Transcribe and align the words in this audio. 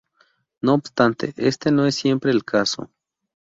No 0.61 0.73
obstante 0.73 1.31
este 1.37 1.69
no 1.71 1.85
es 1.85 1.93
siempre 1.93 2.31
el 2.31 2.43
caso. 2.43 2.89